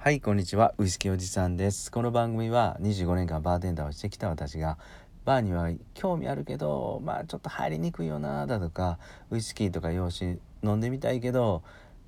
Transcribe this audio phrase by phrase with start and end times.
[0.00, 0.74] はいこんにちは。
[0.78, 1.90] ウイスキーおじさんです。
[1.90, 4.78] この番組は25年間バーテンダーをしてきた私が
[5.24, 9.00] バーには興味あるけどまあちょっと入りにくいよなだとか
[9.32, 11.64] ウイスキーとか洋酒飲んでみたいけど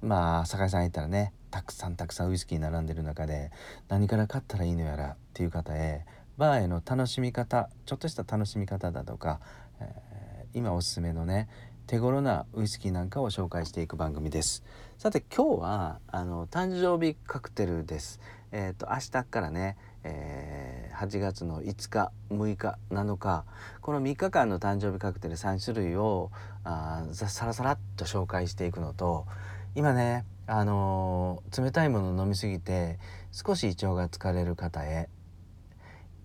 [0.00, 3.50] まあ酒屋さん行ったらねたくさんたくさんウイスキー並んでる中で
[3.88, 6.06] 何から買ったらいいのやらっていう方へ
[6.38, 9.40] バーへの楽しみ方ちょっとした楽しみ方だとか、
[9.80, 11.48] えー、今おすすめのね
[11.86, 14.64] 手頃なウイスキーなんかを紹介していく番組です。
[14.96, 18.20] さて今日はあの誕生日カクテルです。
[18.52, 23.44] えっ、ー、と明日からね、えー、8月の5日6日7日
[23.82, 26.30] この3日間の誕生日カクテル3種類を
[26.64, 29.26] あさらさらっと紹介していくのと
[29.74, 32.98] 今ねあのー、冷たいものを飲みすぎて
[33.30, 35.10] 少し胃腸が疲れる方へ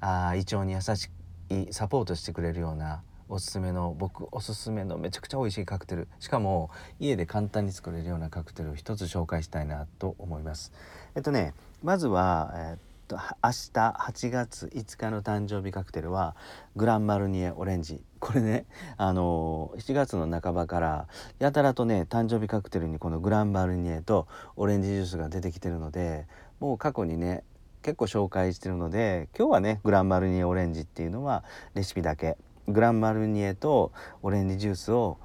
[0.00, 1.10] あ胃腸に優し
[1.48, 6.08] いサポートしてくれるようなおすすめの僕おすすめのめちゃくちゃ美味しいカクテル。
[6.20, 6.70] しかも
[7.00, 10.72] 家で簡単に作れるようなカクテルを一つ紹介したいなと思います。
[11.14, 12.78] えっとねまずは、えっ
[13.08, 16.34] と明日8月5日の誕生日カクテルは
[16.74, 18.02] グランマルニエオレンジ。
[18.18, 18.64] これね
[18.96, 21.06] あの7月の半ばから
[21.38, 26.26] やたらとね誕生日カクテルにこのグランマルニエとオレンジジュースが出てきてるので
[26.60, 27.44] もう過去にね
[27.82, 31.44] 結構紹介してるので今日はねグランマルニエオレンジっていうのは
[31.74, 35.18] レシピだけグランマルニエとオレンジジュースを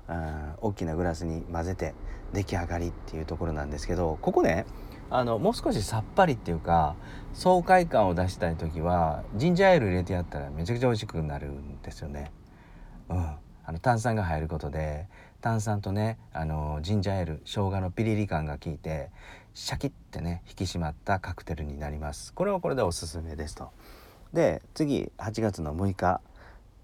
[0.62, 1.94] 大きなグラスに混ぜて
[2.34, 4.66] 出来上がりっていうところなんですけどここね
[5.10, 6.96] あのもう少しさっぱりっていうか
[7.34, 12.32] 爽快感を出したい時はジンジャーエール入れてやったらめちゃくちゃ美味しくなるんですよね。
[13.10, 15.08] うん、あの炭酸が入ることで
[15.42, 19.10] 炭酸とねあのジンジャーエール生姜のピリリ感が効いて
[19.56, 22.34] シャキッてね引き締まったカクテルになります。
[22.34, 23.72] これはこれでおすすめですと。
[24.34, 26.22] で次8月の6日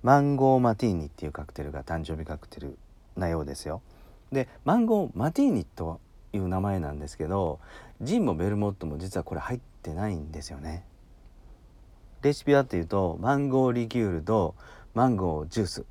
[0.06, 2.78] マンゴーマティーニっていうカクテルが誕生日カクテル
[3.18, 3.82] なようですよ。
[4.32, 6.00] でマンゴーマティーニと
[6.32, 7.60] いう名前なんですけど
[8.02, 10.84] ジンもベルモットも実はこれ入ってないんですよね。
[12.22, 14.54] レシピはっていうとマンゴーリキュールと
[14.94, 15.86] マンゴージュース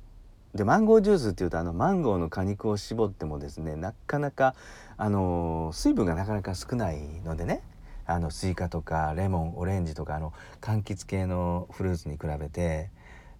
[0.53, 4.55] でマンゴージュースっていうとあのマンゴーの果肉を絞ってもですねなかなか
[4.95, 7.63] あの水分がなかなか少ないのでね
[8.05, 10.31] あのスイカとかレモンオレンジとかあの
[10.61, 12.91] 柑橘系のフルーツに比べて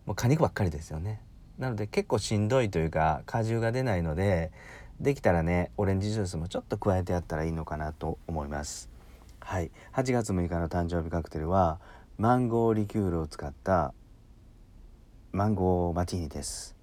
[0.06, 1.22] もう果肉ばっかりですよね。
[1.58, 4.52] なので結構しんどいというか果汁が出ないので
[5.00, 8.90] できたらねオレンジジュースもちょっと加えてやったらいいのかなと思います。
[9.40, 9.72] はい。
[9.94, 11.80] 8月6日の誕生日カクテルは
[12.18, 13.94] マンゴーリキュールを使った
[15.32, 16.76] マンゴーマティーニです。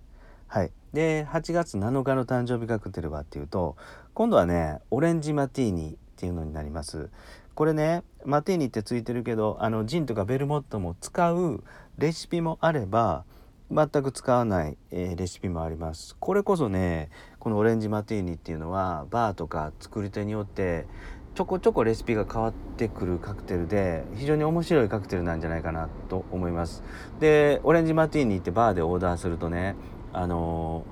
[0.47, 0.73] はい。
[0.93, 3.77] で8月7日の誕生日カクテルはっていうと
[4.15, 7.11] 今度はねオレンジマティーニっていうのになります。
[7.55, 11.63] これねマティーニってついてるけどあのジンとかベルモットも使う
[11.99, 13.25] レシピもあれば
[13.71, 16.17] 全く使わない、えー、レシピもあります。
[16.21, 20.87] これこそねこのオレンジマティーニっていうのはバーとか作り手によって
[21.35, 26.83] ちょこちょこレシピが変わってくるカクテルで非常に面白いカクテルなんじゃないかなと思います。
[27.21, 29.75] でオレンジマティーニってバーでオーダーするとね
[30.13, 30.85] あの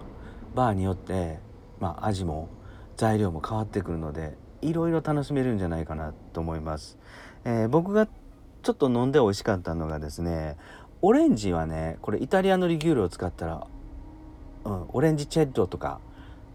[0.54, 1.38] ー、バーによって
[1.78, 2.48] まあ味も
[2.96, 6.98] 材料も変わってくるのでいろいろ楽しめるんじゃないかなと思います、
[7.44, 8.06] えー、僕が
[8.62, 10.56] ちょっと飲んで美味しかったのがですね
[11.02, 13.66] オレンジはねこれイタリアのリキュールを使ったら、
[14.64, 16.00] うん、オレンジチェッドとか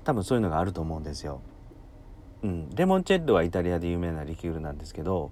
[0.03, 1.41] 多分そういうのがあると思うんですよ。
[2.43, 5.31] うん、レモンチェッドはイタリアで有名なリキュールなんですけど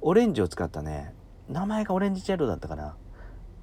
[0.00, 1.12] オレンジを使ったね
[1.48, 2.94] 名前がオレンジチェッドだったかな、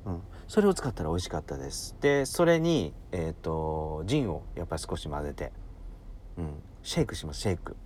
[0.05, 1.95] うん、それを使ったら美味しかったです。
[2.01, 5.53] でそれに、えーと、とジンをやっぱり少し混ぜて、
[6.37, 6.53] うん、
[6.83, 7.77] シェイクしますシェイク。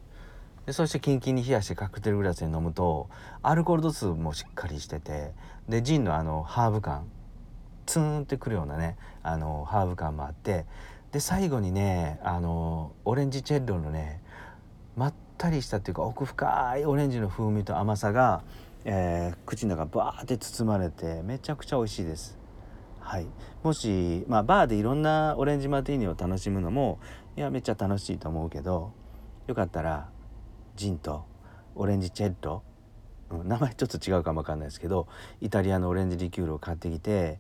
[0.66, 3.10] でそしてキンキンに冷やしてカクテルグラスで飲むと
[3.42, 5.32] アルコール度数もしっかりしてて
[5.68, 7.06] でジンのあのハーブ感
[7.86, 10.66] ツーンってくるようなねあのハーブ感もあって
[11.12, 14.22] で最後にねあのオレンジチェッロのね
[14.96, 18.44] まったりしたっていうか奥深いオレンジの風味と甘さが、
[18.86, 22.38] えー、口の中バーって包まれてめちゃくちゃ美味しいです。
[23.00, 23.28] はい、
[23.64, 27.00] もし、まあ、バーでいろんなオレンジマティーニを楽しむのも
[27.36, 28.94] いやめっちゃ楽しいと思うけど
[29.46, 30.10] よかったら
[30.76, 31.26] ジンと
[31.76, 32.64] オレンジチェッロ、
[33.30, 35.08] うん、名前ちょっと違うかもわかんないですけど
[35.42, 37.40] イタリアのオレンジリキュールを買ってきて、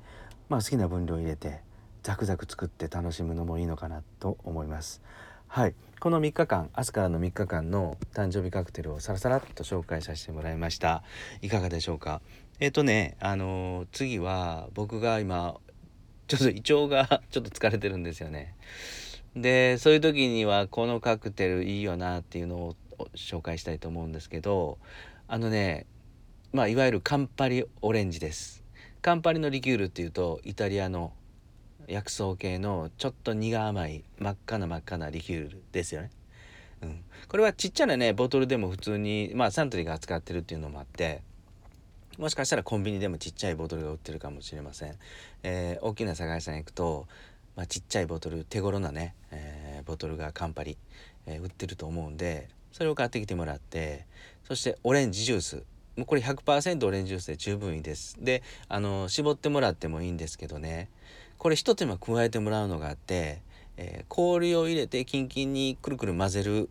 [0.50, 1.62] まあ、好きな分量入れて
[2.04, 5.02] ザクザク作って楽しむのもいいのかなと思います。
[5.48, 11.04] はい、この3日間明日からの3日間の誕生日カクテルをさらさらっと紹介させてもらいました。
[11.42, 12.22] いかがでしょうか？
[12.60, 15.56] えっ、ー、とねあのー、次は僕が今
[16.28, 18.56] ちょっと胃腸がちょっと疲れてるんですよね。
[19.36, 22.76] でそういう時にはこのカクテルいいよなっていうのを
[23.16, 24.78] 紹介したいと思うんですけど
[25.28, 25.86] あのね
[26.52, 28.64] まあいわゆるカンパリオレンジです。
[29.02, 31.12] カンパリのリキュールっていうとイタリアの
[31.88, 36.12] 薬草系のちょっと苦甘い真っ赤な真っ赤なリキュールですよね。
[36.84, 41.22] うん、これはちっちゃなねボトルでも普通にまあサントリーが扱ってるっていうのもあって
[42.18, 44.96] もしかしたらコンビニでもちっちゃいボトルが売ってるかもしれません、
[45.44, 47.08] えー、大きな酒屋さん行くと、
[47.56, 50.78] まあ、ちっちゃいボトル手頃なね、えー、ボトルがカンパリ、
[51.26, 54.06] えー、売ってると思うんでそれを買ってきてもらって
[54.44, 55.64] そしてオレンジジュース。
[55.96, 58.18] もうこれ100%オレンジジュースで十分いいです。
[58.20, 60.90] であの絞ってもらってもいいんですけどね。
[61.38, 63.42] これ一手間加えてもらうのがあって、
[63.78, 66.70] えー、氷を入れてキンキンにくるくる混ぜる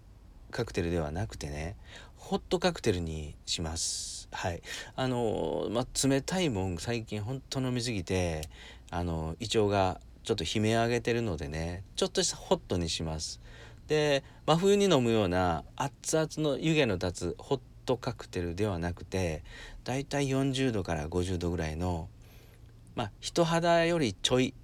[0.50, 1.76] カクテルではなくてね
[2.16, 4.28] ホットカクテルにします。
[4.32, 4.62] はい。
[4.96, 8.48] あのまあ、冷たいもん最近ほんと飲みすぎて
[8.90, 13.40] あの胃腸がちょっと悲鳴上げてるのでねちょっとしたホットにします。
[13.88, 19.42] で真冬に飲むような熱々の湯気の立つホットカクテルではなくて
[19.84, 22.08] だいたい40度から50度ぐらいの
[22.94, 24.54] まあ人肌よりちょい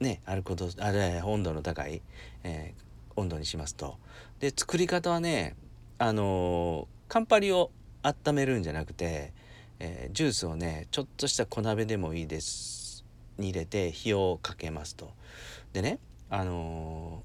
[0.00, 2.02] ねアルコールあれ温度の高い、
[2.44, 3.96] えー、温度にしますと。
[4.40, 5.56] で作り方はね
[5.98, 7.70] あのー、カンパリを
[8.02, 9.32] 温めるんじゃなくて、
[9.78, 13.04] えー、ジュースをねちょっとした小鍋でもいいです。
[13.38, 15.12] に入れて火をかけますと。
[15.72, 15.98] でね
[16.28, 17.22] あの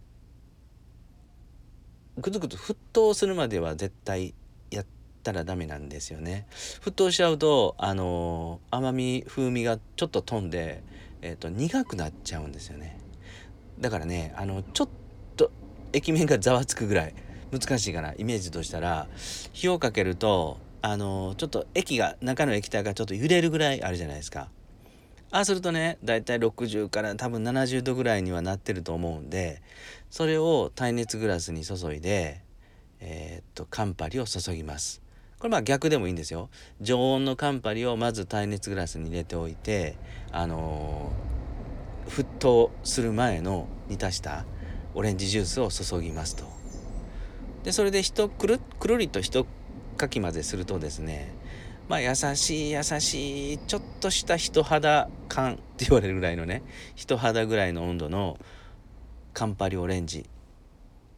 [2.20, 4.34] ぐつぐつ沸騰するまでは絶対
[4.72, 4.86] やっ
[5.24, 6.48] たらダメなんですよね。
[6.82, 10.84] 沸騰しちゃうとあの甘み風味がちょっと飛んで、
[11.22, 13.00] えーと、苦くなっちゃうんですよね。
[13.80, 14.90] だからねあのちょっ
[15.36, 15.52] と
[15.94, 17.14] 液面がざわつくぐらい
[17.52, 19.08] 難しいかなイメージとしたら。
[19.54, 24.50] 火をかけるとあのちょっと液が中の液体がちょっと揺れるぐらいあるじゃないですか。
[25.32, 29.62] ああするとねだいたい60から多分70度ぐらいにはなってると思うんで
[30.10, 32.42] それを耐熱グラスに注いで
[33.00, 35.02] えー、っとカンパリを注ぎます。
[35.40, 36.50] これまあ逆でもいいんですよ。
[36.82, 39.98] 常温のカンパリをまず耐熱グラスに入れておいて
[40.32, 44.46] あのー、沸騰する前の煮足した
[44.96, 46.46] オレンジジュースを注ぎますと。
[47.64, 49.46] でそれでひとくるくるりと一
[49.98, 51.34] かき混ぜするとですね
[51.88, 56.62] まあ優しい優しいちょっとした人肌感って言われるぐらいのね
[56.96, 58.38] 人肌ぐらいの温度の
[59.34, 60.30] カンパリオレンジ。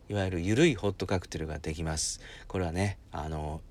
[0.10, 2.19] いわゆるゆるいホットカクテルができます。
[2.48, 3.62] これはねあの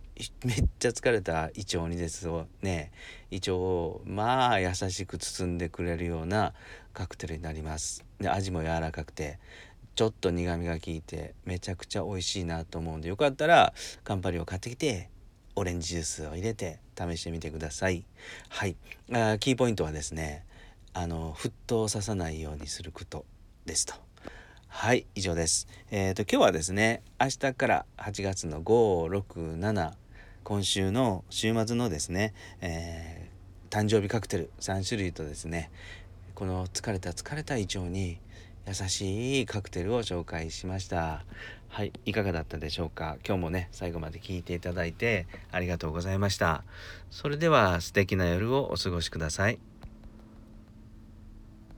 [0.45, 2.29] めっちゃ疲れた胃腸にです
[2.63, 2.91] ね
[3.31, 6.55] 胃腸をまあ優しく包んでくれるような
[6.93, 8.05] カクテルになります。
[8.21, 9.39] で味も柔らかくて
[9.95, 13.73] ちょっと苦みが効いてめちゃくちゃ美味しいなと思うんでよかったら
[14.05, 15.11] カンパリを買ってきて
[15.59, 18.05] オレンジジュースを入れて試してみてください。
[18.49, 18.77] はい。
[19.13, 20.45] あキーポイントはですね、
[20.93, 23.25] あの、沸騰ささないようにすること
[23.67, 23.95] ですと。
[24.69, 25.67] はい、以上です。
[25.91, 29.93] えっ、ー、と、今日はですね、明日から8月の5、6、7、
[30.45, 35.71] 今週の週末のですね、えー、誕生日カクテル3種類とですね、
[36.35, 38.21] この疲れた疲れた胃腸に
[38.69, 41.25] 優しいカクテルを紹介しました。
[41.71, 43.17] はいいかがだったでしょうか？
[43.27, 46.65] 今日もね最後まで聞いていただいてありがとうございました。
[47.11, 49.59] それでは素敵な夜をお過ごしください。